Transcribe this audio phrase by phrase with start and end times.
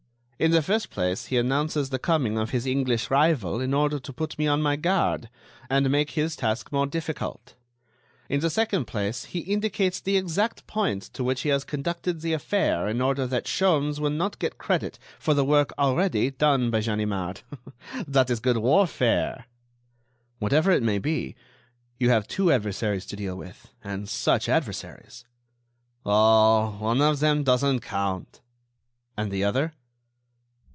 [0.43, 4.11] In the first place, he announces the coming of his English rival in order to
[4.11, 5.29] put me on my guard,
[5.69, 7.53] and make his task more difficult.
[8.27, 12.33] In the second place, he indicates the exact point to which he has conducted the
[12.33, 16.81] affair in order that Sholmes will not get credit for the work already done by
[16.81, 17.43] Ganimard.
[18.07, 19.45] That is good warfare."
[20.39, 21.35] "Whatever it may be,
[21.99, 25.23] you have two adversaries to deal with, and such adversaries!"
[26.03, 26.77] "Oh!
[26.79, 28.41] one of them doesn't count."
[29.15, 29.75] "And the other?"